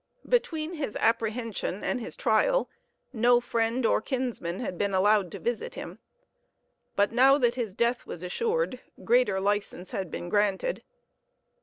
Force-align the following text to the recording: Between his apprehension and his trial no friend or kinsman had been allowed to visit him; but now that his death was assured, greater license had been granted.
Between 0.27 0.73
his 0.73 0.95
apprehension 0.95 1.83
and 1.83 1.99
his 1.99 2.15
trial 2.17 2.67
no 3.13 3.39
friend 3.39 3.85
or 3.85 4.01
kinsman 4.01 4.59
had 4.59 4.75
been 4.75 4.95
allowed 4.95 5.31
to 5.31 5.37
visit 5.39 5.75
him; 5.75 5.99
but 6.95 7.11
now 7.11 7.37
that 7.37 7.53
his 7.53 7.75
death 7.75 8.07
was 8.07 8.23
assured, 8.23 8.79
greater 9.03 9.39
license 9.39 9.91
had 9.91 10.09
been 10.09 10.27
granted. 10.27 10.83